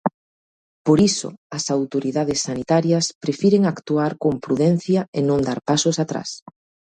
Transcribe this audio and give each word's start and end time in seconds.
Por 0.85 0.99
iso, 1.09 1.29
as 1.57 1.65
autoridades 1.77 2.39
sanitarias 2.47 3.05
prefiren 3.23 3.63
actuar 3.73 4.11
con 4.23 4.33
prudencia 4.45 5.01
e 5.17 5.19
non 5.29 5.39
dar 5.47 5.59
pasos 5.69 5.95
atrás. 6.05 6.29